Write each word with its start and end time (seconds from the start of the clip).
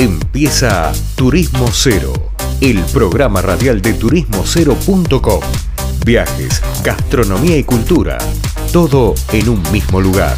Empieza 0.00 0.92
Turismo 1.16 1.66
Cero, 1.72 2.12
el 2.60 2.78
programa 2.92 3.42
radial 3.42 3.82
de 3.82 3.94
turismocero.com. 3.94 5.40
Viajes, 6.06 6.62
gastronomía 6.84 7.58
y 7.58 7.64
cultura, 7.64 8.16
todo 8.72 9.14
en 9.32 9.48
un 9.48 9.60
mismo 9.72 10.00
lugar. 10.00 10.36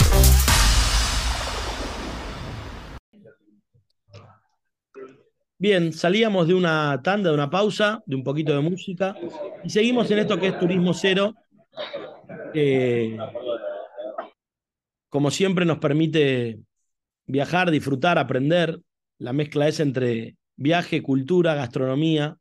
Bien, 5.58 5.92
salíamos 5.92 6.48
de 6.48 6.54
una 6.54 6.98
tanda, 7.04 7.28
de 7.28 7.34
una 7.34 7.50
pausa, 7.50 8.02
de 8.06 8.16
un 8.16 8.24
poquito 8.24 8.54
de 8.54 8.62
música 8.62 9.14
y 9.62 9.68
seguimos 9.68 10.10
en 10.10 10.20
esto 10.20 10.40
que 10.40 10.46
es 10.46 10.58
Turismo 10.58 10.94
Cero. 10.94 11.34
como 15.10 15.30
siempre 15.30 15.66
nos 15.66 15.76
permite 15.76 16.60
viajar, 17.26 17.70
disfrutar, 17.70 18.18
aprender. 18.18 18.80
La 19.20 19.34
mezcla 19.34 19.68
es 19.68 19.80
entre 19.80 20.38
viaje, 20.56 21.02
cultura, 21.02 21.54
gastronomía, 21.54 22.38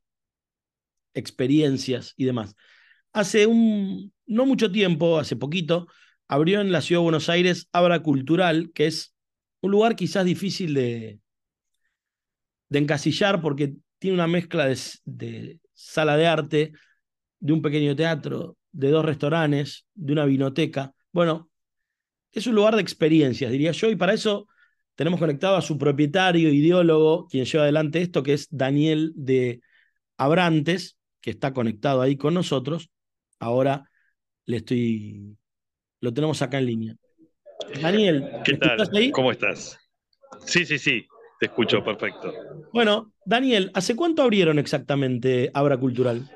experiencias 1.14 2.14
y 2.16 2.24
demás. 2.24 2.56
Hace 3.12 3.48
un, 3.48 4.14
no 4.26 4.46
mucho 4.46 4.72
tiempo, 4.72 5.20
hace 5.20 5.36
poquito, 5.36 5.88
abrió 6.30 6.62
en 6.62 6.72
la 6.72 6.80
ciudad 6.80 7.02
de 7.02 7.04
Buenos 7.04 7.28
Aires 7.28 7.68
Abra 7.74 8.02
Cultural, 8.02 8.72
que 8.74 8.88
es 8.88 9.14
un 9.60 9.72
lugar 9.72 9.98
quizás 9.98 10.24
difícil 10.24 10.74
de, 10.74 11.20
de 12.70 12.80
encasillar 12.80 13.42
porque 13.42 13.76
tiene 13.98 14.16
una 14.16 14.28
mezcla 14.28 14.66
de, 14.66 14.80
de, 15.04 15.60
sala 15.74 16.16
de 16.16 16.28
arte, 16.28 16.72
de 17.42 17.54
un 17.54 17.62
pequeño 17.62 17.94
teatro, 17.94 18.56
de 18.72 18.90
dos 18.90 19.04
restaurantes, 19.04 19.86
de 19.96 20.14
una 20.14 20.24
vinoteca. 20.24 20.94
Bueno, 21.12 21.52
es 22.32 22.48
un 22.48 22.56
lugar 22.56 22.78
de 22.78 22.84
experiencias, 22.84 23.52
diría 23.52 23.74
yo, 23.74 23.90
y 23.90 23.98
para 23.98 24.14
eso 24.14 24.48
tenemos 25.00 25.22
conectado 25.22 25.56
a 25.56 25.62
su 25.62 25.78
propietario, 25.78 26.52
ideólogo, 26.52 27.26
quien 27.30 27.46
lleva 27.46 27.64
adelante 27.64 28.02
esto, 28.02 28.22
que 28.22 28.34
es 28.34 28.50
Daniel 28.52 29.14
de 29.16 29.62
Abrantes, 30.18 30.98
que 31.22 31.30
está 31.30 31.54
conectado 31.54 32.02
ahí 32.02 32.18
con 32.18 32.34
nosotros. 32.34 32.90
Ahora 33.40 33.90
le 34.46 34.58
estoy, 34.58 35.38
lo 36.02 36.14
tenemos 36.14 36.42
acá 36.42 36.58
en 36.58 36.66
línea. 36.66 36.96
Daniel, 37.82 38.30
¿qué 38.44 38.58
tal? 38.58 38.90
Ahí? 38.94 39.10
¿Cómo 39.12 39.32
estás? 39.32 39.80
Sí, 40.46 40.66
sí, 40.66 40.78
sí, 40.78 41.08
te 41.40 41.46
escucho 41.46 41.82
perfecto. 41.82 42.34
Bueno, 42.74 43.14
Daniel, 43.24 43.72
¿hace 43.76 43.96
cuánto 43.96 44.24
abrieron 44.24 44.60
exactamente 44.60 45.50
Abra 45.54 45.78
Cultural? 45.78 46.30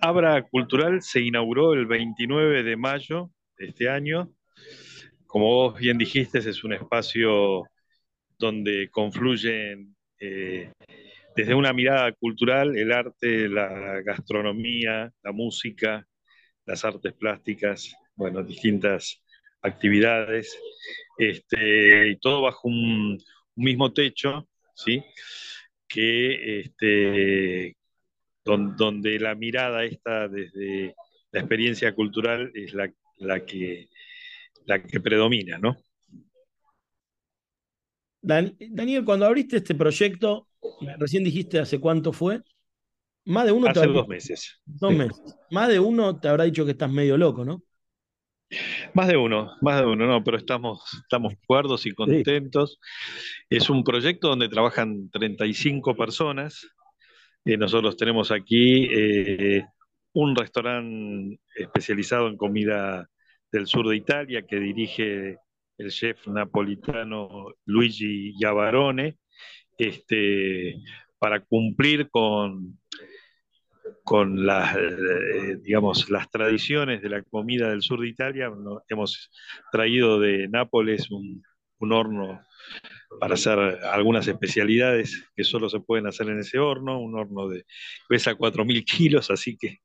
Abra 0.00 0.48
Cultural 0.48 1.00
se 1.00 1.20
inauguró 1.20 1.74
el 1.74 1.86
29 1.86 2.64
de 2.64 2.76
mayo 2.76 3.30
de 3.56 3.66
este 3.66 3.88
año. 3.88 4.32
Como 5.32 5.46
vos 5.46 5.78
bien 5.78 5.96
dijiste, 5.96 6.40
es 6.40 6.62
un 6.62 6.74
espacio 6.74 7.64
donde 8.38 8.90
confluyen 8.90 9.96
eh, 10.20 10.70
desde 11.34 11.54
una 11.54 11.72
mirada 11.72 12.12
cultural 12.12 12.76
el 12.76 12.92
arte, 12.92 13.48
la 13.48 14.02
gastronomía, 14.02 15.10
la 15.22 15.32
música, 15.32 16.06
las 16.66 16.84
artes 16.84 17.14
plásticas, 17.14 17.94
bueno, 18.14 18.42
distintas 18.42 19.22
actividades, 19.62 20.54
este, 21.16 22.10
y 22.10 22.16
todo 22.18 22.42
bajo 22.42 22.68
un, 22.68 23.18
mismo 23.56 23.90
techo, 23.90 24.46
¿sí? 24.74 25.02
que 25.88 26.60
este, 26.60 27.74
donde, 28.44 29.18
la 29.18 29.34
mirada 29.34 29.86
está 29.86 30.28
desde 30.28 30.94
la 31.30 31.40
experiencia 31.40 31.94
cultural 31.94 32.52
es 32.54 32.74
la, 32.74 32.92
la, 33.16 33.46
que, 33.46 33.88
la 34.66 34.82
que 34.82 35.00
predomina, 35.00 35.58
¿no? 35.58 35.76
Daniel, 38.20 39.04
cuando 39.04 39.26
abriste 39.26 39.56
este 39.56 39.74
proyecto, 39.74 40.48
recién 40.98 41.24
dijiste 41.24 41.58
hace 41.58 41.80
cuánto 41.80 42.12
fue, 42.12 42.40
más 43.24 43.46
de 43.46 43.52
uno 43.52 43.68
hace 43.68 43.86
dos 43.86 44.08
meses. 44.08 44.60
Dos 44.64 44.92
meses. 44.92 45.36
Más 45.50 45.68
de 45.68 45.78
uno 45.80 46.18
te 46.18 46.28
habrá 46.28 46.44
dicho 46.44 46.64
que 46.64 46.72
estás 46.72 46.90
medio 46.90 47.16
loco, 47.16 47.44
¿no? 47.44 47.62
Más 48.94 49.08
de 49.08 49.16
uno, 49.16 49.52
más 49.62 49.80
de 49.80 49.86
uno, 49.86 50.06
no, 50.06 50.22
pero 50.22 50.36
estamos, 50.36 50.82
estamos 51.02 51.34
cuerdos 51.46 51.86
y 51.86 51.92
contentos. 51.92 52.78
Es 53.48 53.70
un 53.70 53.82
proyecto 53.82 54.28
donde 54.28 54.48
trabajan 54.48 55.08
35 55.10 55.96
personas. 55.96 56.66
Eh, 57.44 57.56
nosotros 57.56 57.96
tenemos 57.96 58.30
aquí 58.30 58.88
eh, 58.92 59.64
un 60.12 60.36
restaurante 60.36 61.40
especializado 61.56 62.28
en 62.28 62.36
comida 62.36 63.08
del 63.52 63.66
sur 63.66 63.86
de 63.86 63.96
Italia 63.96 64.42
que 64.42 64.58
dirige 64.58 65.38
el 65.78 65.90
chef 65.90 66.26
napolitano 66.26 67.54
Luigi 67.66 68.34
Iavarone, 68.38 69.18
este, 69.76 70.76
para 71.18 71.40
cumplir 71.40 72.08
con, 72.10 72.78
con 74.04 74.46
las, 74.46 74.76
eh, 74.76 75.56
digamos, 75.62 76.08
las 76.10 76.30
tradiciones 76.30 77.02
de 77.02 77.10
la 77.10 77.22
comida 77.22 77.70
del 77.70 77.82
sur 77.82 78.00
de 78.00 78.08
Italia. 78.08 78.50
Hemos 78.88 79.30
traído 79.70 80.18
de 80.18 80.48
Nápoles 80.48 81.10
un, 81.10 81.42
un 81.78 81.92
horno 81.92 82.40
para 83.20 83.34
hacer 83.34 83.58
algunas 83.58 84.26
especialidades 84.26 85.24
que 85.34 85.44
solo 85.44 85.68
se 85.68 85.80
pueden 85.80 86.06
hacer 86.06 86.28
en 86.28 86.40
ese 86.40 86.58
horno, 86.58 87.00
un 87.00 87.18
horno 87.18 87.48
de 87.48 87.64
pesa 88.08 88.34
4.000 88.34 88.84
kilos, 88.84 89.30
así 89.30 89.56
que 89.56 89.78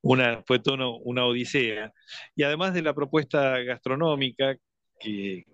una, 0.00 0.42
fue 0.46 0.60
una 1.04 1.26
odisea. 1.26 1.92
Y 2.34 2.42
además 2.42 2.74
de 2.74 2.82
la 2.82 2.94
propuesta 2.94 3.58
gastronómica, 3.60 4.56
que, 4.98 5.44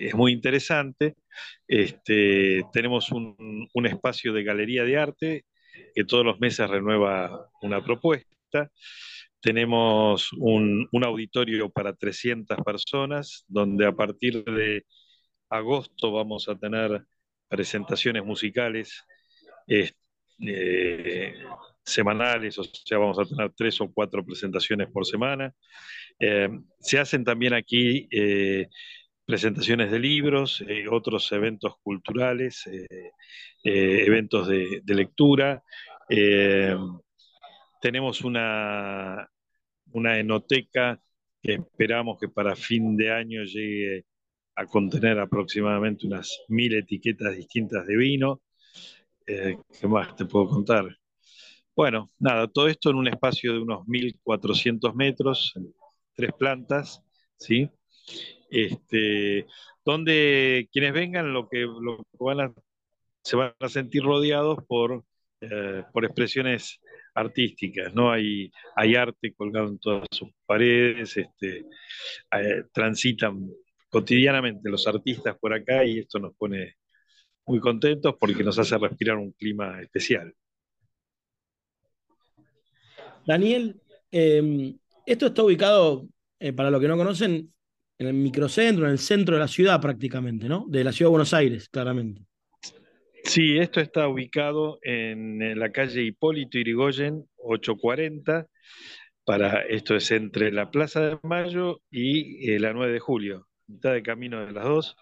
es 0.00 0.14
muy 0.14 0.32
interesante, 0.32 1.14
este, 1.68 2.62
tenemos 2.72 3.10
un, 3.12 3.68
un 3.72 3.86
espacio 3.86 4.32
de 4.32 4.44
galería 4.44 4.84
de 4.84 4.96
arte 4.96 5.44
que 5.94 6.04
todos 6.04 6.24
los 6.24 6.40
meses 6.40 6.68
renueva 6.68 7.50
una 7.62 7.84
propuesta. 7.84 8.70
Tenemos 9.40 10.32
un, 10.32 10.88
un, 10.90 11.04
auditorio 11.04 11.70
para 11.70 11.94
300 11.94 12.58
personas, 12.64 13.44
donde 13.48 13.86
a 13.86 13.92
partir 13.92 14.42
de 14.44 14.84
agosto 15.50 16.12
vamos 16.12 16.48
a 16.48 16.56
tener 16.56 17.04
presentaciones 17.48 18.24
musicales 18.24 19.04
eh, 20.38 21.34
semanales, 21.84 22.58
o 22.58 22.64
sea, 22.64 22.98
vamos 22.98 23.18
a 23.18 23.24
tener 23.24 23.52
tres 23.56 23.80
o 23.80 23.92
cuatro 23.92 24.24
presentaciones 24.24 24.88
por 24.90 25.06
semana. 25.06 25.52
Eh, 26.18 26.48
se 26.80 26.98
hacen 26.98 27.24
también 27.24 27.54
aquí 27.54 28.08
eh, 28.10 28.68
presentaciones 29.24 29.90
de 29.90 29.98
libros, 30.00 30.62
eh, 30.68 30.86
otros 30.90 31.30
eventos 31.32 31.74
culturales, 31.82 32.66
eh, 32.66 32.86
eh, 33.64 34.04
eventos 34.06 34.48
de, 34.48 34.80
de 34.84 34.94
lectura. 34.94 35.62
tenemos 37.80 38.22
una, 38.22 39.28
una 39.92 40.18
enoteca 40.18 41.00
que 41.42 41.54
esperamos 41.54 42.18
que 42.18 42.28
para 42.28 42.56
fin 42.56 42.96
de 42.96 43.12
año 43.12 43.44
llegue 43.44 44.04
a 44.56 44.66
contener 44.66 45.18
aproximadamente 45.18 46.06
unas 46.06 46.40
mil 46.48 46.74
etiquetas 46.74 47.36
distintas 47.36 47.86
de 47.86 47.96
vino. 47.96 48.42
¿Qué 49.26 49.88
más 49.88 50.14
te 50.16 50.24
puedo 50.24 50.48
contar? 50.48 50.86
Bueno, 51.74 52.10
nada, 52.18 52.48
todo 52.48 52.68
esto 52.68 52.90
en 52.90 52.96
un 52.96 53.08
espacio 53.08 53.52
de 53.52 53.60
unos 53.60 53.86
1.400 53.86 54.94
metros, 54.94 55.52
tres 56.14 56.30
plantas, 56.38 57.02
¿sí? 57.36 57.70
este, 58.50 59.46
donde 59.84 60.68
quienes 60.72 60.92
vengan 60.92 61.32
lo 61.32 61.48
que, 61.48 61.60
lo 61.60 62.04
van 62.18 62.40
a, 62.40 62.54
se 63.22 63.36
van 63.36 63.54
a 63.60 63.68
sentir 63.68 64.02
rodeados 64.02 64.58
por, 64.66 65.04
eh, 65.40 65.84
por 65.92 66.04
expresiones 66.04 66.80
artísticas, 67.14 67.94
¿no? 67.94 68.10
Hay, 68.10 68.50
hay 68.74 68.94
arte 68.94 69.32
colgado 69.34 69.68
en 69.68 69.78
todas 69.78 70.06
sus 70.10 70.28
paredes, 70.46 71.16
este, 71.16 71.66
eh, 72.32 72.64
transitan 72.72 73.48
cotidianamente 73.96 74.68
los 74.68 74.86
artistas 74.86 75.38
por 75.40 75.54
acá 75.54 75.82
y 75.82 76.00
esto 76.00 76.18
nos 76.18 76.34
pone 76.36 76.74
muy 77.46 77.60
contentos 77.60 78.14
porque 78.20 78.44
nos 78.44 78.58
hace 78.58 78.76
respirar 78.76 79.16
un 79.16 79.32
clima 79.32 79.80
especial. 79.80 80.34
Daniel, 83.26 83.80
eh, 84.12 84.74
esto 85.06 85.28
está 85.28 85.42
ubicado, 85.42 86.06
eh, 86.38 86.52
para 86.52 86.70
los 86.70 86.78
que 86.78 86.88
no 86.88 86.98
conocen, 86.98 87.50
en 87.98 88.06
el 88.06 88.12
microcentro, 88.12 88.84
en 88.84 88.90
el 88.90 88.98
centro 88.98 89.36
de 89.36 89.40
la 89.40 89.48
ciudad 89.48 89.80
prácticamente, 89.80 90.46
¿no? 90.46 90.66
De 90.68 90.84
la 90.84 90.92
ciudad 90.92 91.08
de 91.08 91.12
Buenos 91.12 91.32
Aires, 91.32 91.70
claramente. 91.70 92.20
Sí, 93.24 93.56
esto 93.56 93.80
está 93.80 94.08
ubicado 94.08 94.78
en, 94.82 95.58
la 95.58 95.72
calle 95.72 96.02
Hipólito 96.02 96.58
Irigoyen 96.58 97.24
840. 97.38 98.46
Para, 99.24 99.62
esto 99.62 99.96
es 99.96 100.10
entre 100.10 100.52
la 100.52 100.70
Plaza 100.70 101.00
de 101.00 101.18
Mayo 101.22 101.80
y 101.90 102.50
eh, 102.52 102.60
la 102.60 102.74
9 102.74 102.92
de 102.92 103.00
Julio, 103.00 103.48
mitad 103.66 103.92
de 103.92 104.02
camino 104.02 104.44
de 104.44 104.52
las 104.52 104.64
dos. 104.64 104.96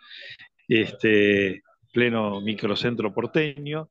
Este, 0.68 1.62
pleno 1.92 2.40
microcentro 2.40 3.14
porteño. 3.14 3.90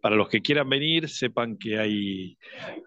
Para 0.00 0.16
los 0.16 0.28
que 0.28 0.42
quieran 0.42 0.68
venir, 0.68 1.08
sepan 1.08 1.56
que 1.56 1.78
hay 1.78 2.36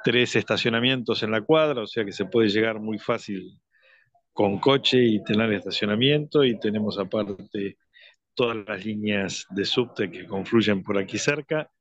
tres 0.03 0.35
estacionamientos 0.35 1.23
en 1.23 1.31
la 1.31 1.41
cuadra, 1.41 1.81
o 1.81 1.87
sea 1.87 2.05
que 2.05 2.11
se 2.11 2.25
puede 2.25 2.49
llegar 2.49 2.79
muy 2.79 2.99
fácil 2.99 3.59
con 4.33 4.59
coche 4.59 5.03
y 5.03 5.23
tener 5.23 5.51
estacionamiento 5.53 6.43
y 6.43 6.59
tenemos 6.59 6.99
aparte 6.99 7.77
todas 8.35 8.57
las 8.67 8.85
líneas 8.85 9.47
de 9.49 9.65
subte 9.65 10.11
que 10.11 10.27
confluyen 10.27 10.83
por 10.83 10.99
aquí 10.99 11.17
cerca. 11.17 11.71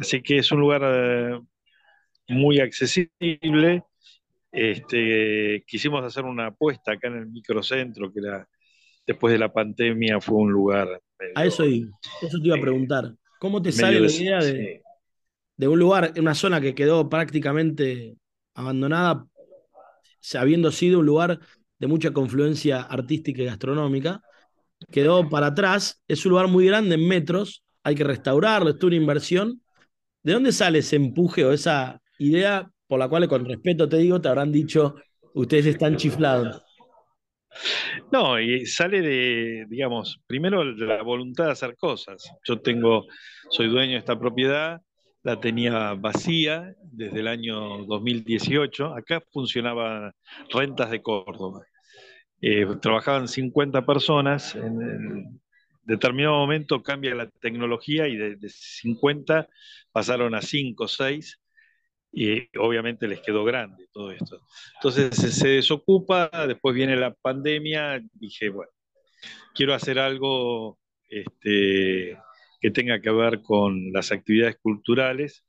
Así 0.00 0.22
que 0.22 0.38
es 0.38 0.50
un 0.50 0.60
lugar 0.60 0.82
eh, 0.84 1.38
muy 2.28 2.60
accesible. 2.60 3.82
Este, 4.50 5.64
quisimos 5.66 6.04
hacer 6.04 6.24
una 6.24 6.46
apuesta 6.46 6.92
acá 6.92 7.08
en 7.08 7.18
el 7.18 7.26
microcentro, 7.26 8.12
que 8.12 8.20
era, 8.20 8.48
después 9.06 9.32
de 9.32 9.38
la 9.38 9.52
pandemia 9.52 10.20
fue 10.20 10.36
un 10.36 10.52
lugar... 10.52 11.00
a 11.34 11.44
eso, 11.44 11.64
eso 11.64 12.40
te 12.40 12.46
iba 12.46 12.56
a 12.56 12.60
preguntar. 12.60 13.14
¿Cómo 13.38 13.62
te 13.62 13.72
sale 13.72 14.00
la 14.00 14.10
idea 14.10 14.38
de, 14.40 14.82
de 15.56 15.68
un 15.68 15.78
lugar, 15.78 16.12
una 16.18 16.34
zona 16.34 16.60
que 16.60 16.74
quedó 16.74 17.08
prácticamente 17.08 18.16
abandonada, 18.54 19.26
habiendo 20.34 20.72
sido 20.72 21.00
un 21.00 21.06
lugar 21.06 21.38
de 21.78 21.86
mucha 21.86 22.12
confluencia 22.12 22.82
artística 22.82 23.42
y 23.42 23.46
gastronómica, 23.46 24.20
quedó 24.90 25.28
para 25.28 25.48
atrás, 25.48 26.02
es 26.08 26.24
un 26.26 26.30
lugar 26.30 26.48
muy 26.48 26.66
grande 26.66 26.94
en 26.94 27.06
metros, 27.06 27.64
hay 27.82 27.94
que 27.94 28.04
restaurarlo, 28.04 28.70
es 28.70 28.82
una 28.82 28.96
inversión. 28.96 29.62
¿De 30.22 30.32
dónde 30.32 30.52
sale 30.52 30.80
ese 30.80 30.96
empuje 30.96 31.44
o 31.44 31.52
esa 31.52 32.00
idea 32.18 32.70
por 32.88 32.98
la 32.98 33.08
cual, 33.08 33.28
con 33.28 33.44
respeto 33.44 33.88
te 33.88 33.98
digo, 33.98 34.20
te 34.20 34.28
habrán 34.28 34.50
dicho, 34.50 34.96
ustedes 35.34 35.66
están 35.66 35.96
chiflados? 35.96 36.64
No, 38.10 38.40
y 38.40 38.66
sale 38.66 39.02
de, 39.02 39.66
digamos, 39.68 40.20
primero 40.26 40.64
la 40.64 41.02
voluntad 41.02 41.46
de 41.46 41.52
hacer 41.52 41.76
cosas. 41.76 42.32
Yo 42.44 42.60
tengo, 42.60 43.06
soy 43.50 43.68
dueño 43.68 43.92
de 43.92 43.98
esta 43.98 44.18
propiedad, 44.18 44.80
la 45.22 45.40
tenía 45.40 45.94
vacía 45.94 46.74
desde 46.82 47.20
el 47.20 47.28
año 47.28 47.84
2018. 47.84 48.94
Acá 48.94 49.22
funcionaba 49.30 50.14
Rentas 50.50 50.90
de 50.90 51.02
Córdoba. 51.02 51.66
Eh, 52.40 52.66
trabajaban 52.80 53.28
50 53.28 53.84
personas. 53.84 54.54
En, 54.54 55.40
determinado 55.84 56.36
momento 56.36 56.82
cambia 56.82 57.14
la 57.14 57.30
tecnología 57.40 58.08
y 58.08 58.16
de, 58.16 58.36
50 58.48 59.48
pasaron 59.90 60.34
a 60.34 60.42
5 60.42 60.84
o 60.84 60.88
6 60.88 61.38
y 62.12 62.48
obviamente 62.58 63.06
les 63.06 63.20
quedó 63.20 63.44
grande 63.44 63.88
todo 63.92 64.10
esto. 64.10 64.40
Entonces 64.76 65.14
se 65.14 65.48
desocupa, 65.48 66.30
después 66.46 66.74
viene 66.74 66.96
la 66.96 67.14
pandemia, 67.14 68.02
dije, 68.14 68.48
bueno, 68.48 68.72
quiero 69.54 69.74
hacer 69.74 69.98
algo 69.98 70.78
este, 71.08 72.16
que 72.60 72.70
tenga 72.70 73.00
que 73.00 73.10
ver 73.10 73.42
con 73.42 73.92
las 73.92 74.12
actividades 74.12 74.56
culturales. 74.60 75.44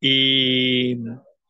Y, 0.00 0.96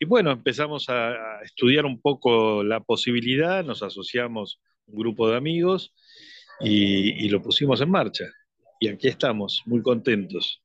bueno, 0.07 0.33
empezamos 0.33 0.89
a, 0.89 1.41
estudiar 1.43 1.85
un 1.87 2.01
poco 2.01 2.63
la 2.65 2.81
posibilidad, 2.81 3.65
nos 3.65 3.83
asociamos 3.83 4.61
un 4.87 4.99
grupo 4.99 5.29
de 5.31 5.37
amigos 5.37 5.95
y, 6.61 7.29
lo 7.29 7.43
pusimos 7.43 7.81
en 7.81 7.91
marcha. 7.91 8.25
Y 8.81 8.89
aquí 8.89 9.09
estamos, 9.09 9.63
muy 9.67 9.83
contentos. 9.83 10.63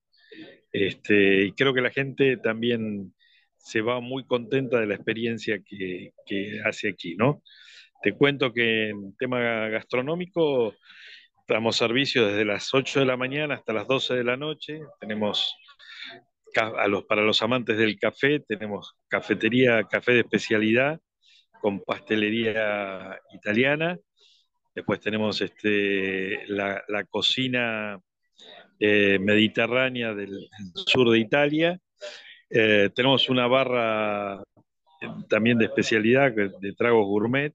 Este, 0.71 1.45
y 1.45 1.51
creo 1.51 1.73
que 1.73 1.81
la 1.81 1.91
gente 1.91 2.37
también 2.37 3.13
se 3.65 3.81
va 3.81 3.99
muy 3.99 4.25
contenta 4.25 4.79
de 4.79 4.85
la 4.85 4.95
experiencia 4.95 5.59
que, 5.65 6.13
que 6.25 6.61
hace 6.63 6.87
aquí, 6.87 7.15
¿no? 7.15 7.41
Te 8.01 8.13
cuento 8.13 8.53
que 8.53 8.89
en 8.89 9.17
tema 9.17 9.39
gastronómico 9.69 10.75
Damos 11.47 11.75
servicio 11.75 12.25
desde 12.25 12.43
las 12.43 12.73
8 12.73 13.01
de 13.01 13.05
la 13.05 13.17
mañana 13.17 13.53
hasta 13.53 13.71
las 13.71 13.87
12 13.87 14.15
de 14.15 14.23
la 14.23 14.35
noche. 14.35 14.81
Tenemos 14.99 15.55
para 17.07 17.21
los 17.21 17.41
amantes 17.43 17.77
del 17.77 17.99
café, 17.99 18.39
tenemos 18.39 18.95
cafetería, 19.07 19.83
café 19.83 20.13
de 20.13 20.19
especialidad 20.21 20.99
con 21.61 21.81
pastelería 21.81 23.19
italiana. 23.33 23.99
Después 24.73 25.01
tenemos 25.01 25.39
este, 25.41 26.47
la, 26.47 26.81
cocina 27.09 27.99
eh, 28.79 29.19
mediterránea 29.19 30.15
del, 30.15 30.49
sur 30.87 31.11
de 31.11 31.19
Italia. 31.19 31.79
Eh, 32.49 32.89
tenemos 32.95 33.29
una 33.29 33.47
barra 33.47 34.41
eh, 35.01 35.07
también 35.29 35.57
de 35.57 35.65
especialidad 35.65 36.31
de 36.33 36.73
tragos 36.73 37.05
gourmet. 37.05 37.53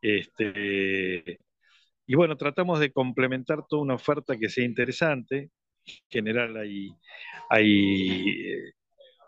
Este, 0.00 1.40
y 2.06 2.14
bueno, 2.14 2.36
tratamos 2.36 2.80
de 2.80 2.92
complementar 2.92 3.66
toda 3.68 3.82
una 3.82 3.94
oferta 3.94 4.36
que 4.36 4.48
sea 4.48 4.64
interesante. 4.64 5.50
En 5.86 5.94
general 6.10 6.56
hay, 6.56 6.90
hay 7.50 8.30
eh, 8.52 8.72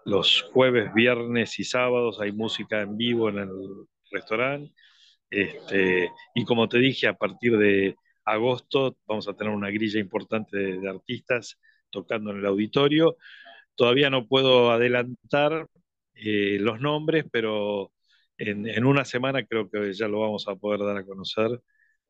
los 0.04 0.42
jueves, 0.52 0.92
viernes 0.94 1.58
y 1.58 1.64
sábados 1.64 2.20
hay 2.20 2.32
música 2.32 2.80
en 2.82 2.96
vivo 2.96 3.28
en 3.28 3.38
el 3.38 3.50
restaurante. 4.10 4.72
Este, 5.30 6.10
y 6.34 6.44
como 6.44 6.68
te 6.68 6.78
dije, 6.78 7.06
a 7.06 7.14
partir 7.14 7.56
de 7.56 7.96
agosto 8.24 8.96
vamos 9.06 9.28
a 9.28 9.34
tener 9.34 9.52
una 9.52 9.70
grilla 9.70 10.00
importante 10.00 10.56
de, 10.56 10.88
artistas 10.88 11.58
tocando 11.90 12.30
en 12.30 12.38
el 12.38 12.46
auditorio. 12.46 13.16
Todavía 13.80 14.10
no 14.10 14.26
puedo 14.26 14.70
adelantar 14.72 15.66
eh, 16.12 16.58
los 16.60 16.82
nombres, 16.82 17.24
pero 17.32 17.90
en, 18.36 18.84
una 18.84 19.06
semana 19.06 19.42
creo 19.46 19.70
que 19.70 19.94
ya 19.94 20.06
lo 20.06 20.20
vamos 20.20 20.46
a 20.48 20.54
poder 20.54 20.80
dar 20.80 20.98
a 20.98 21.06
conocer 21.06 21.62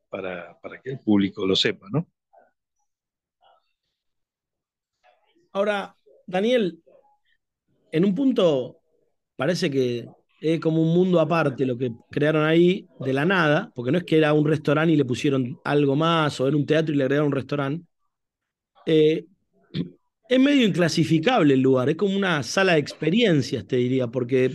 para, 0.09 0.59
que 0.83 0.91
el 0.91 0.99
público 0.99 1.47
lo 1.47 1.55
sepa, 1.55 1.87
¿no? 1.89 2.05
Ahora, 5.53 5.95
Daniel, 6.27 6.83
en 7.93 8.03
un 8.03 8.15
punto 8.15 8.81
parece 9.37 9.71
que 9.71 10.09
es 10.41 10.59
como 10.59 10.81
un 10.81 10.93
mundo 10.93 11.21
aparte 11.21 11.65
lo 11.65 11.77
que 11.77 11.93
crearon 12.09 12.43
ahí 12.43 12.85
de 12.99 13.13
la 13.13 13.23
nada, 13.23 13.71
porque 13.73 13.93
no 13.93 13.99
es 13.99 14.03
que 14.03 14.17
era 14.17 14.33
un 14.33 14.45
restaurante 14.45 14.91
y 14.91 14.97
le 14.97 15.05
pusieron 15.05 15.57
algo 15.63 15.95
más, 15.95 16.37
o 16.41 16.49
era 16.49 16.57
un 16.57 16.65
teatro 16.65 16.93
y 16.93 16.97
le 16.97 17.05
agregaron 17.05 17.27
un 17.27 17.35
restaurante. 17.35 17.85
Eh, 18.85 19.25
es 20.31 20.39
medio 20.39 20.65
inclasificable 20.65 21.55
el 21.55 21.59
lugar, 21.59 21.89
es 21.89 21.97
como 21.97 22.15
una 22.15 22.41
sala 22.41 22.73
de 22.73 22.79
experiencias, 22.79 23.67
te 23.67 23.75
diría, 23.75 24.07
porque 24.07 24.51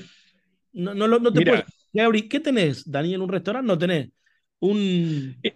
no, 0.72 0.94
no, 0.94 1.06
no 1.06 1.30
te 1.30 1.44
puedes. 1.44 2.22
¿Qué 2.30 2.40
tenés, 2.40 2.90
Daniel? 2.90 3.20
¿Un 3.20 3.28
restaurante? 3.28 3.66
No 3.66 3.76
tenés 3.76 4.08
un... 4.58 5.36
Eh, 5.42 5.54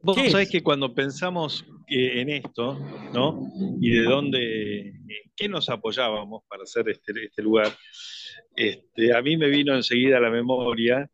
vos 0.00 0.16
sabés 0.30 0.48
que 0.50 0.62
cuando 0.62 0.94
pensamos 0.94 1.66
en 1.88 2.30
esto, 2.30 2.78
¿no? 3.12 3.52
Y 3.82 3.90
de 3.90 4.02
dónde, 4.04 4.94
qué 5.36 5.46
nos 5.46 5.68
apoyábamos 5.68 6.44
para 6.48 6.62
hacer 6.62 6.88
este, 6.88 7.12
este 7.22 7.42
lugar, 7.42 7.70
este, 8.56 9.14
a 9.14 9.20
mí 9.20 9.36
me 9.36 9.48
vino 9.48 9.76
enseguida 9.76 10.16
a 10.16 10.20
la 10.20 10.30
memoria 10.30 11.06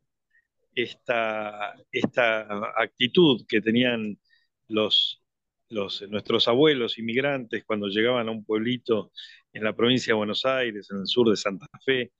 esta, 0.72 1.74
esta 1.90 2.46
actitud 2.76 3.44
que 3.48 3.60
tenían 3.60 4.20
los, 4.68 5.20
nuestros 5.70 6.48
abuelos 6.48 6.98
inmigrantes 6.98 7.64
cuando 7.64 7.88
llegaban 7.88 8.28
a 8.28 8.30
un 8.30 8.44
pueblito 8.44 9.12
en 9.52 9.64
la 9.64 9.74
provincia 9.74 10.12
de 10.12 10.16
Buenos 10.18 10.44
Aires, 10.44 10.88
en 10.90 11.00
el 11.00 11.06
sur 11.06 11.28
de 11.28 11.36
Santa 11.36 11.66
Fe, 11.84 12.12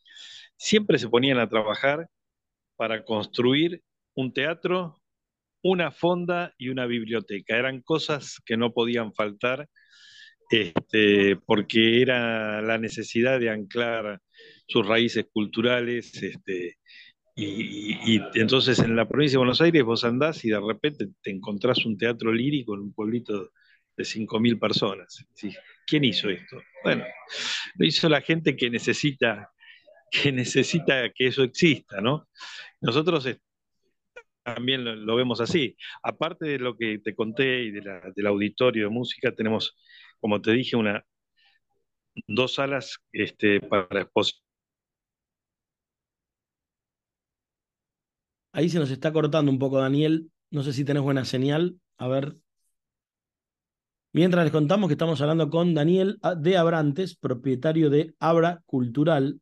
siempre 0.56 0.98
se 0.98 1.08
ponían 1.08 1.38
a 1.38 1.48
trabajar 1.48 2.08
para 2.76 3.04
construir 3.04 3.82
un 4.14 4.32
teatro, 4.32 5.00
una 5.62 5.90
fonda 5.90 6.54
y 6.58 6.68
una 6.68 6.86
biblioteca. 6.86 7.56
Eran 7.56 7.80
cosas 7.82 8.40
que 8.44 8.56
no 8.56 8.72
podían 8.72 9.12
faltar 9.14 9.68
este, 10.50 11.36
porque 11.36 12.00
era 12.02 12.62
la 12.62 12.78
necesidad 12.78 13.38
de 13.40 13.50
anclar 13.50 14.20
sus 14.66 14.86
raíces 14.86 15.26
culturales. 15.32 16.22
Este, 16.22 16.78
y, 17.40 18.20
entonces 18.34 18.80
en 18.80 18.96
la 18.96 19.06
provincia 19.06 19.34
de 19.34 19.38
Buenos 19.38 19.60
Aires 19.60 19.84
vos 19.84 20.04
andás 20.04 20.44
y 20.44 20.50
de 20.50 20.60
repente 20.60 21.06
te 21.22 21.30
encontrás 21.30 21.84
un 21.86 21.96
teatro 21.96 22.32
lírico 22.32 22.74
en 22.74 22.80
un 22.80 22.92
pueblito 22.92 23.52
de 23.96 24.04
5.000 24.04 24.58
personas. 24.58 25.24
¿Quién 25.86 26.04
hizo 26.04 26.28
esto? 26.28 26.60
Bueno, 26.82 27.04
lo 27.76 27.86
hizo 27.86 28.08
la 28.08 28.20
gente 28.20 28.56
que 28.56 28.70
necesita 28.70 29.50
que 30.10 30.32
necesita 30.32 31.10
que 31.10 31.26
eso 31.26 31.42
exista, 31.42 32.00
¿no? 32.00 32.28
Nosotros 32.80 33.28
también 34.42 35.04
lo, 35.04 35.16
vemos 35.16 35.40
así. 35.40 35.76
Aparte 36.02 36.46
de 36.46 36.58
lo 36.58 36.76
que 36.76 36.98
te 36.98 37.14
conté 37.14 37.64
y 37.64 37.70
del 37.70 38.26
auditorio 38.26 38.84
de 38.84 38.90
música, 38.90 39.32
tenemos, 39.32 39.76
como 40.20 40.40
te 40.40 40.52
dije, 40.52 40.76
una, 40.76 41.04
dos 42.26 42.54
salas 42.54 42.98
este, 43.12 43.60
para 43.60 44.02
exposición. 44.02 44.47
Ahí 48.58 48.68
se 48.68 48.80
nos 48.80 48.90
está 48.90 49.12
cortando 49.12 49.52
un 49.52 49.58
poco, 49.60 49.78
Daniel. 49.78 50.32
No 50.50 50.64
sé 50.64 50.72
si 50.72 50.84
tenés 50.84 51.04
buena 51.04 51.24
señal. 51.24 51.76
A 51.96 52.08
ver. 52.08 52.34
Mientras 54.12 54.42
les 54.42 54.50
contamos 54.50 54.88
que 54.88 54.94
estamos 54.94 55.20
hablando 55.20 55.48
con 55.48 55.74
Daniel 55.74 56.18
de 56.38 56.56
Abrantes, 56.56 57.14
propietario 57.14 57.88
de 57.88 58.14
Abra 58.18 58.60
Cultural, 58.66 59.38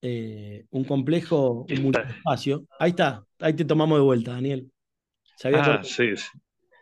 eh, 0.00 0.64
un 0.70 0.84
complejo, 0.84 1.66
multiespacio. 1.80 2.64
Ahí 2.78 2.90
está, 2.90 3.24
ahí 3.40 3.54
te 3.54 3.64
tomamos 3.64 3.98
de 3.98 4.04
vuelta, 4.04 4.30
Daniel. 4.30 4.70
Se 5.38 5.48
había 5.48 5.64
ah, 5.64 5.82
sí, 5.82 6.14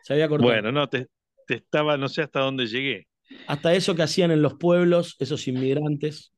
Se 0.03 0.13
había 0.13 0.29
cortado. 0.29 0.51
Bueno, 0.51 0.71
no, 0.71 0.87
te, 0.87 1.07
estaba, 1.47 1.97
no 1.97 2.09
sé 2.09 2.21
hasta 2.21 2.41
dónde 2.41 2.67
llegué. 2.67 3.07
Hasta 3.47 3.73
eso 3.73 3.95
que 3.95 4.03
hacían 4.03 4.29
en 4.29 4.43
los 4.43 4.53
pueblos, 4.53 5.15
esos 5.17 5.47
inmigrantes. 5.47 6.31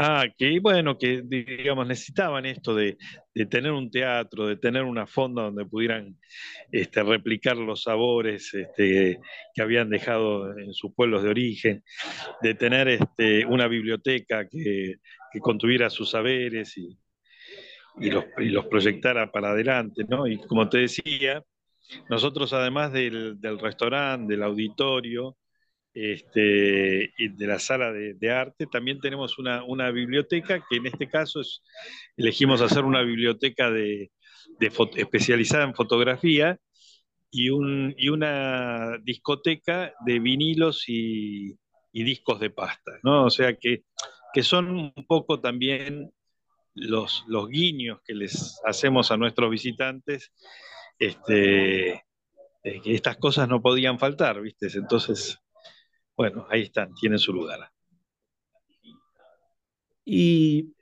Ah, 0.00 0.26
que 0.38 0.60
bueno, 0.60 0.96
que 0.96 1.22
digamos 1.24 1.84
necesitaban 1.84 2.46
esto 2.46 2.72
de, 2.72 2.96
tener 3.50 3.72
un 3.72 3.90
teatro, 3.90 4.46
de 4.46 4.54
tener 4.56 4.84
una 4.84 5.08
fonda 5.08 5.42
donde 5.42 5.64
pudieran 5.64 6.16
este, 6.70 7.02
replicar 7.02 7.56
los 7.56 7.82
sabores 7.82 8.54
este, 8.54 9.18
que 9.52 9.60
habían 9.62 9.90
dejado 9.90 10.56
en 10.56 10.72
sus 10.72 10.94
pueblos 10.94 11.24
de 11.24 11.30
origen, 11.30 11.82
de 12.40 12.54
tener 12.54 12.86
este, 12.86 13.44
una 13.44 13.66
biblioteca 13.66 14.48
que, 14.48 14.98
contuviera 15.40 15.90
sus 15.90 16.10
saberes 16.10 16.78
y, 16.78 16.96
los, 17.98 18.24
los, 18.36 18.66
proyectara 18.66 19.32
para 19.32 19.50
adelante, 19.50 20.04
¿no? 20.08 20.28
Y 20.28 20.38
como 20.46 20.68
te 20.68 20.78
decía, 20.78 21.42
nosotros 22.08 22.52
además 22.52 22.92
del, 22.92 23.40
del 23.40 23.58
restaurante, 23.58 24.32
del 24.34 24.44
auditorio, 24.44 25.36
este, 25.94 27.12
de 27.18 27.46
la 27.46 27.58
sala 27.58 27.92
de, 27.92 28.30
arte. 28.30 28.66
También 28.66 29.00
tenemos 29.00 29.38
una, 29.38 29.90
biblioteca 29.90 30.64
que 30.68 30.76
en 30.76 30.86
este 30.86 31.08
caso 31.08 31.40
elegimos 32.16 32.60
hacer 32.60 32.84
una 32.84 33.02
biblioteca 33.02 33.70
de, 33.70 34.10
especializada 34.96 35.64
en 35.64 35.74
fotografía 35.74 36.58
y, 37.30 37.50
un, 37.50 37.94
y, 37.96 38.08
una 38.08 38.98
discoteca 39.02 39.92
de 40.04 40.18
vinilos 40.18 40.84
y, 40.88 41.56
discos 41.92 42.38
de 42.38 42.50
pasta, 42.50 42.92
¿no? 43.02 43.24
O 43.24 43.30
sea 43.30 43.56
que, 43.56 43.82
que 44.32 44.44
son 44.44 44.70
un 44.70 45.06
poco 45.08 45.40
también 45.40 46.12
los, 46.74 47.24
los, 47.26 47.48
guiños 47.48 47.98
que 48.04 48.14
les 48.14 48.60
hacemos 48.64 49.10
a 49.10 49.16
nuestros 49.16 49.50
visitantes, 49.50 50.30
este, 50.96 52.04
que 52.62 52.94
estas 52.94 53.16
cosas 53.16 53.48
no 53.48 53.60
podían 53.60 53.98
faltar, 53.98 54.40
¿viste? 54.40 54.68
Entonces, 54.74 55.40
bueno, 56.18 56.46
ahí 56.50 56.62
están, 56.62 56.92
tienen 56.94 57.20
su 57.20 57.32
lugar. 57.32 57.70
¿Y 60.04 60.74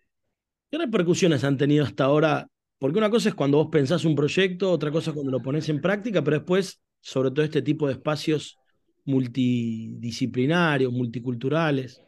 qué 0.70 0.78
repercusiones 0.78 1.44
han 1.44 1.58
tenido 1.58 1.84
hasta 1.84 2.04
ahora? 2.04 2.48
Porque 2.78 2.98
una 2.98 3.10
cosa 3.10 3.28
es 3.28 3.34
cuando 3.34 3.58
vos 3.58 3.68
pensás 3.70 4.06
un 4.06 4.14
proyecto, 4.16 4.70
otra 4.70 4.90
cosa 4.90 5.10
es 5.10 5.14
cuando 5.14 5.30
lo 5.30 5.42
pones 5.42 5.68
en 5.68 5.82
práctica, 5.82 6.24
pero 6.24 6.38
después, 6.38 6.80
sobre 7.00 7.30
todo 7.30 7.44
este 7.44 7.60
tipo 7.60 7.86
de 7.86 7.94
espacios 7.94 8.56
multidisciplinarios, 9.04 10.90
multiculturales, 10.90 12.00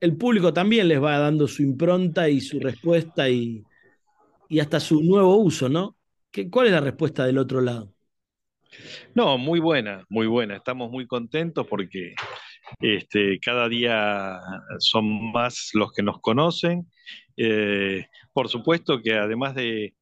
el 0.00 0.16
público 0.16 0.54
también 0.54 0.88
les 0.88 1.02
va 1.02 1.18
dando 1.18 1.46
su 1.46 1.62
impronta 1.62 2.30
y 2.30 2.40
su 2.40 2.60
respuesta 2.60 3.28
y, 3.28 3.62
y 4.48 4.60
hasta 4.60 4.80
su 4.80 5.02
nuevo 5.02 5.36
uso, 5.36 5.68
¿no? 5.68 5.96
¿Qué, 6.30 6.48
¿Cuál 6.48 6.68
es 6.68 6.72
la 6.72 6.80
respuesta 6.80 7.26
del 7.26 7.38
otro 7.38 7.60
lado? 7.60 7.92
No, 9.14 9.38
muy 9.38 9.60
buena, 9.60 10.04
muy 10.08 10.26
buena. 10.26 10.56
Estamos 10.56 10.90
muy 10.90 11.06
contentos 11.06 11.66
porque 11.66 12.14
este, 12.80 13.38
cada 13.40 13.68
día 13.68 14.40
son 14.78 15.32
más 15.32 15.70
los 15.74 15.92
que 15.92 16.02
nos 16.02 16.20
conocen. 16.20 16.86
Eh, 17.36 18.06
por 18.32 18.48
supuesto 18.48 19.02
que 19.02 19.14
además 19.14 19.54
de, 19.54 19.94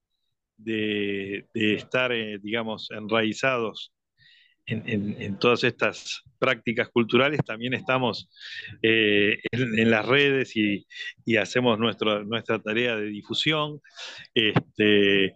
estar, 1.55 2.13
eh, 2.13 2.39
digamos, 2.43 2.91
enraizados 2.91 3.93
en, 4.67 5.39
todas 5.39 5.65
estas 5.65 6.23
prácticas 6.39 6.91
culturales, 6.91 7.41
también 7.45 7.73
estamos 7.73 8.29
eh, 8.83 9.39
en, 9.51 9.91
las 9.91 10.05
redes 10.05 10.55
y, 10.57 10.87
hacemos 11.39 11.79
nuestra 11.79 12.59
tarea 12.63 12.97
de 12.97 13.07
difusión. 13.07 13.81
Este, 14.35 15.35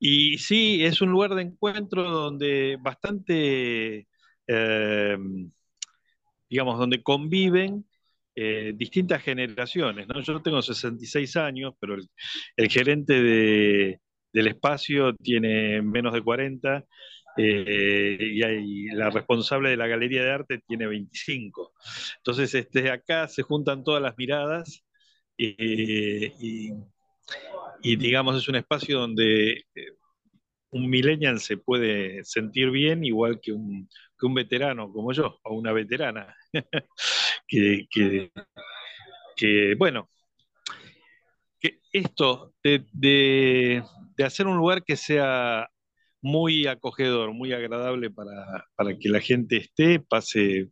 y 0.00 0.38
sí, 0.38 0.82
es 0.84 1.02
un 1.02 1.10
lugar 1.10 1.34
de 1.34 1.42
encuentro 1.42 2.10
donde 2.10 2.78
bastante, 2.80 4.08
eh, 4.46 5.18
digamos, 6.48 6.78
donde 6.78 7.02
conviven 7.02 7.84
eh, 8.34 8.72
distintas 8.74 9.22
generaciones. 9.22 10.08
¿no? 10.08 10.20
Yo 10.22 10.40
tengo 10.42 10.62
66 10.62 11.36
años, 11.36 11.74
pero 11.78 11.96
el, 12.56 12.70
gerente 12.70 14.00
del 14.32 14.46
espacio 14.46 15.14
tiene 15.16 15.82
menos 15.82 16.14
de 16.14 16.22
40 16.22 16.84
eh, 17.36 18.16
y, 18.20 18.86
la 18.92 19.10
responsable 19.10 19.70
de 19.70 19.76
la 19.76 19.86
galería 19.86 20.24
de 20.24 20.32
arte 20.32 20.62
tiene 20.66 20.86
25. 20.86 21.72
Entonces, 22.18 22.54
este, 22.54 22.90
acá 22.90 23.28
se 23.28 23.42
juntan 23.42 23.84
todas 23.84 24.02
las 24.02 24.16
miradas 24.16 24.82
y 25.36 26.72
y 27.82 27.96
digamos 27.96 28.36
es 28.36 28.48
un 28.48 28.56
espacio 28.56 28.98
donde 29.00 29.64
eh, 29.74 29.92
un 30.70 30.88
millennial 30.88 31.40
se 31.40 31.56
puede 31.56 32.24
sentir 32.24 32.70
bien 32.70 33.04
igual 33.04 33.40
que 33.40 33.52
un, 33.52 33.88
veterano 34.34 34.92
como 34.92 35.12
yo 35.12 35.38
o 35.42 35.54
una 35.54 35.72
veterana 35.72 36.36
que, 37.48 38.28
bueno 39.78 40.10
que 41.58 41.80
esto 41.92 42.54
de, 42.62 43.82
hacer 44.24 44.46
un 44.46 44.56
lugar 44.56 44.84
que 44.84 44.96
sea 44.96 45.68
muy 46.22 46.66
acogedor, 46.66 47.32
muy 47.32 47.52
agradable 47.52 48.10
para, 48.10 48.98
que 48.98 49.08
la 49.08 49.20
gente 49.20 49.56
esté, 49.58 50.00
pase, 50.00 50.70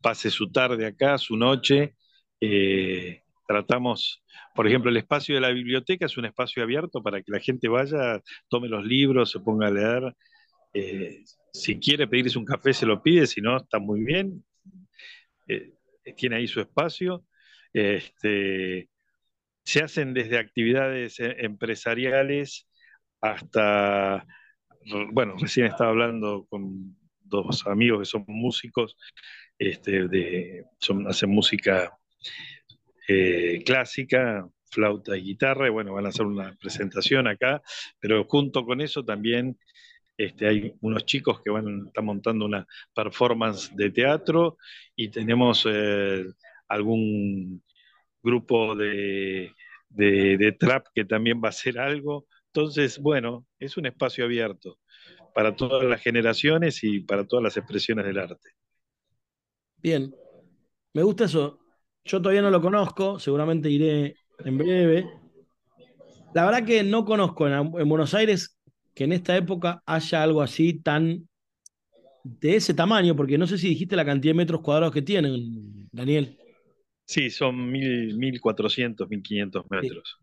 pase 0.00 0.30
su 0.30 0.50
tarde 0.50 0.86
acá, 0.86 1.18
su 1.18 1.36
noche. 1.36 1.94
Eh, 2.40 3.21
tratamos, 3.46 4.22
por 4.54 4.66
ejemplo, 4.66 4.90
el 4.90 4.96
espacio 4.96 5.34
de 5.34 5.40
la 5.40 5.50
biblioteca 5.50 6.06
es 6.06 6.16
un 6.16 6.24
espacio 6.24 6.62
abierto 6.62 7.02
para 7.02 7.22
que 7.22 7.32
la 7.32 7.40
gente 7.40 7.68
vaya, 7.68 8.20
tome 8.48 8.68
los 8.68 8.84
libros, 8.84 9.30
se 9.30 9.40
ponga 9.40 9.68
a 9.68 9.70
leer. 9.70 10.14
Eh, 10.74 11.24
si 11.52 11.78
quiere 11.78 12.06
pedirse 12.06 12.38
un 12.38 12.44
café, 12.44 12.72
se 12.72 12.86
lo 12.86 13.02
pide, 13.02 13.26
si 13.26 13.40
no, 13.40 13.56
está 13.56 13.78
muy 13.78 14.02
bien. 14.04 14.44
Eh, 15.48 15.72
tiene 16.16 16.36
ahí 16.36 16.48
su 16.48 16.60
espacio. 16.60 17.24
Este, 17.72 18.88
se 19.64 19.82
hacen 19.82 20.14
desde 20.14 20.38
actividades 20.38 21.20
eh, 21.20 21.36
empresariales 21.38 22.68
hasta, 23.20 24.26
bueno, 25.12 25.36
recién 25.38 25.66
estaba 25.66 25.90
hablando 25.90 26.46
con 26.48 26.96
dos 27.20 27.66
amigos 27.66 28.00
que 28.00 28.04
son 28.04 28.24
músicos, 28.26 28.96
este, 29.58 30.08
de, 30.08 30.64
son, 30.80 31.06
hacen 31.08 31.30
música 31.30 31.96
eh, 33.08 33.62
clásica, 33.64 34.46
flauta 34.70 35.16
y 35.16 35.22
guitarra, 35.22 35.66
y 35.66 35.70
bueno, 35.70 35.92
van 35.92 36.06
a 36.06 36.08
hacer 36.08 36.26
una 36.26 36.56
presentación 36.60 37.26
acá, 37.26 37.62
pero 38.00 38.24
junto 38.24 38.64
con 38.64 38.80
eso 38.80 39.04
también 39.04 39.58
este, 40.16 40.46
hay 40.46 40.74
unos 40.80 41.04
chicos 41.04 41.40
que 41.42 41.50
van, 41.50 41.86
están 41.86 42.04
montando 42.04 42.44
una 42.44 42.66
performance 42.94 43.74
de 43.74 43.90
teatro 43.90 44.58
y 44.94 45.08
tenemos 45.08 45.66
eh, 45.68 46.24
algún 46.68 47.62
grupo 48.22 48.76
de, 48.76 49.52
de, 49.88 50.56
trap 50.58 50.86
que 50.94 51.04
también 51.04 51.40
va 51.42 51.48
a 51.48 51.50
hacer 51.50 51.78
algo. 51.78 52.26
Entonces, 52.46 52.98
bueno, 52.98 53.46
es 53.58 53.76
un 53.76 53.86
espacio 53.86 54.24
abierto 54.24 54.78
para 55.34 55.56
todas 55.56 55.84
las 55.84 56.00
generaciones 56.00 56.84
y 56.84 57.00
para 57.00 57.26
todas 57.26 57.42
las 57.42 57.56
expresiones 57.56 58.04
del 58.04 58.18
arte. 58.18 58.50
Bien, 59.78 60.14
me 60.92 61.02
gusta 61.02 61.24
eso. 61.24 61.61
Yo 62.04 62.20
todavía 62.20 62.42
no 62.42 62.50
lo 62.50 62.60
conozco, 62.60 63.18
seguramente 63.18 63.70
iré 63.70 64.16
en 64.44 64.58
breve. 64.58 65.06
La 66.34 66.44
verdad 66.44 66.64
que 66.64 66.82
no 66.82 67.04
conozco 67.04 67.48
en, 67.48 67.70
Buenos 67.88 68.14
Aires 68.14 68.58
que 68.94 69.04
en 69.04 69.12
esta 69.12 69.36
época 69.36 69.82
haya 69.86 70.22
algo 70.22 70.42
así 70.42 70.80
tan 70.80 71.28
de 72.24 72.56
ese 72.56 72.74
tamaño, 72.74 73.16
porque 73.16 73.38
no 73.38 73.46
sé 73.46 73.58
si 73.58 73.68
dijiste 73.68 73.96
la 73.96 74.04
cantidad 74.04 74.32
de 74.32 74.38
metros 74.38 74.60
cuadrados 74.60 74.92
que 74.92 75.02
tienen, 75.02 75.88
Daniel. 75.92 76.38
Sí, 77.04 77.30
son 77.30 77.70
mil, 77.70 78.16
1400, 78.16 79.08
1500 79.08 79.64
metros. 79.70 80.18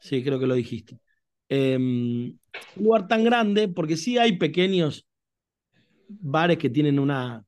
Sí, 0.00 0.22
creo 0.22 0.38
que 0.38 0.46
lo 0.46 0.54
dijiste. 0.54 0.98
Em, 1.48 2.38
un 2.76 2.84
lugar 2.84 3.08
tan 3.08 3.24
grande, 3.24 3.68
porque 3.68 3.96
sí 3.96 4.18
hay 4.18 4.36
pequeños 4.36 5.06
bares 6.08 6.58
que 6.58 6.70
tienen 6.70 6.98
una, 6.98 7.44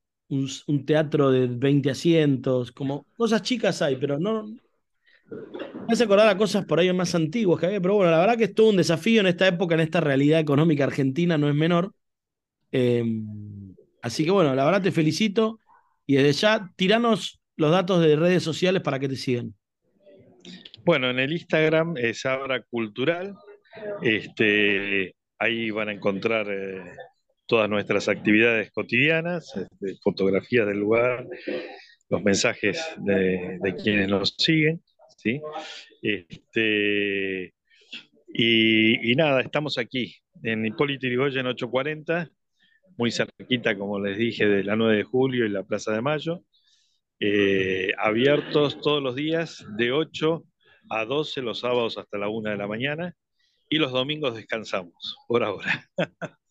un, 0.66 0.86
teatro 0.86 1.30
de 1.30 1.46
20 1.46 1.90
asientos, 1.90 2.72
como 2.72 3.06
cosas 3.16 3.42
chicas 3.42 3.82
hay, 3.82 3.96
pero 3.96 4.18
no. 4.18 4.46
Me 4.46 5.92
hace 5.92 6.04
acordar 6.04 6.28
a 6.28 6.36
cosas 6.36 6.64
por 6.64 6.78
ahí 6.78 6.92
más 6.92 7.14
antiguas 7.14 7.60
que 7.60 7.66
había, 7.66 7.80
pero 7.80 7.94
bueno, 7.94 8.10
la 8.10 8.18
verdad 8.18 8.36
que 8.36 8.44
es 8.44 8.54
todo 8.54 8.70
un 8.70 8.76
desafío 8.76 9.20
en 9.20 9.26
esta 9.26 9.46
época, 9.46 9.74
en 9.74 9.80
esta 9.80 10.00
realidad 10.00 10.40
económica 10.40 10.84
argentina, 10.84 11.38
no 11.38 11.48
es 11.48 11.54
menor. 11.54 11.92
Em, 12.72 13.74
así 14.02 14.24
que 14.24 14.30
bueno, 14.30 14.54
la 14.54 14.64
verdad 14.64 14.82
te 14.82 14.92
felicito 14.92 15.60
y 16.06 16.16
desde 16.16 16.32
ya 16.32 16.72
tiranos 16.76 17.40
los 17.56 17.70
datos 17.70 18.00
de 18.00 18.16
redes 18.16 18.42
sociales 18.42 18.82
para 18.82 18.98
que 18.98 19.08
te 19.08 19.16
sigan. 19.16 19.54
Bueno, 20.84 21.08
en 21.10 21.18
el 21.18 21.32
Instagram 21.32 21.96
es 21.96 22.26
Abra 22.26 22.62
Cultural. 22.62 23.34
Este, 24.02 25.14
ahí 25.38 25.70
van 25.70 25.88
a 25.88 25.92
encontrar 25.92 26.46
eh, 26.50 26.82
todas 27.46 27.68
nuestras 27.68 28.08
actividades 28.08 28.70
cotidianas, 28.72 29.54
este, 29.56 29.96
fotografías 30.02 30.66
del 30.66 30.78
lugar, 30.78 31.26
los 32.08 32.22
mensajes 32.22 32.82
de, 32.98 33.74
quienes 33.82 34.08
nos 34.08 34.34
siguen, 34.38 34.82
¿sí? 35.16 35.40
Este, 36.02 37.54
y, 38.32 39.14
nada, 39.16 39.40
estamos 39.40 39.78
aquí, 39.78 40.16
en 40.42 40.66
Hipólito 40.66 41.06
Yrigoyen 41.06 41.46
840, 41.46 42.30
muy 42.96 43.10
cerquita, 43.10 43.76
como 43.76 43.98
les 44.00 44.18
dije, 44.18 44.46
de 44.46 44.64
la 44.64 44.76
9 44.76 44.96
de 44.98 45.04
julio 45.04 45.46
y 45.46 45.50
la 45.50 45.64
Plaza 45.64 45.92
de 45.92 46.02
Mayo. 46.02 46.44
eh, 47.20 47.92
abiertos 47.98 48.80
todos 48.80 49.02
los 49.02 49.14
días 49.14 49.64
de 49.76 49.92
8 49.92 50.44
a 50.90 51.04
12 51.04 51.42
los 51.42 51.60
sábados 51.60 51.96
hasta 51.96 52.18
la 52.18 52.28
1 52.28 52.50
de 52.50 52.56
la 52.56 52.66
mañana 52.66 53.14
y 53.68 53.78
los 53.78 53.92
domingos 53.92 54.34
descansamos, 54.34 55.16
por 55.28 55.42
ahora. 55.44 55.88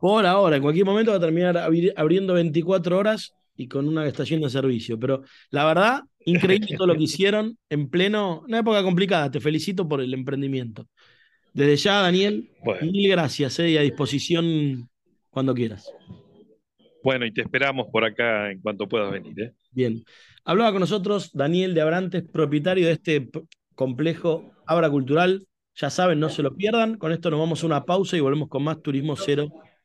por 0.00 0.24
ahora, 0.26 0.56
en 0.56 0.62
cualquier 0.62 0.86
momento 0.86 1.10
va 1.10 1.16
a 1.16 1.20
terminar 1.20 1.56
abriendo 1.96 2.34
24 2.34 2.96
horas 2.96 3.34
y 3.56 3.66
con 3.66 3.88
una 3.88 4.06
estación 4.06 4.40
de 4.40 4.48
servicio. 4.48 4.98
Pero 4.98 5.22
la 5.50 5.66
verdad, 5.66 6.02
increíble 6.24 6.76
todo 6.76 6.86
lo 6.86 6.96
que 6.96 7.02
hicieron 7.02 7.58
en 7.68 7.90
pleno, 7.90 8.44
una 8.46 8.60
época 8.60 8.82
complicada. 8.82 9.30
Te 9.30 9.40
felicito 9.40 9.88
por 9.88 10.00
el 10.00 10.14
emprendimiento. 10.14 10.86
Desde 11.52 11.76
ya, 11.76 12.00
Daniel, 12.02 12.50
mil 12.82 13.10
gracias 13.10 13.58
eh, 13.58 13.70
y 13.70 13.76
a 13.76 13.82
disposición 13.82 14.88
cuando 15.30 15.54
quieras. 15.54 15.90
Bueno, 17.02 17.26
y 17.26 17.32
te 17.32 17.42
esperamos 17.42 17.88
por 17.90 18.04
acá 18.04 18.50
en 18.52 18.60
cuanto 18.60 18.88
puedas 18.88 19.10
venir. 19.10 19.40
¿eh? 19.40 19.52
Bien. 19.72 20.04
Hablaba 20.44 20.70
con 20.70 20.80
nosotros 20.80 21.32
Daniel 21.32 21.74
de 21.74 21.80
Abrantes, 21.80 22.22
propietario 22.22 22.86
de 22.86 22.92
este 22.92 23.28
complejo 23.74 24.52
Abra 24.66 24.88
Cultural. 24.88 25.46
Ya 25.74 25.90
saben, 25.90 26.20
no 26.20 26.28
se 26.28 26.42
lo 26.42 26.54
pierdan. 26.54 26.96
Con 26.96 27.12
esto 27.12 27.30
nos 27.30 27.40
vamos 27.40 27.62
a 27.62 27.66
una 27.66 27.84
pausa 27.84 28.16
y 28.16 28.20
volvemos 28.20 28.48
con 28.48 28.62
más 28.62 28.80
Turismo 28.80 29.16
Cero 29.16 29.48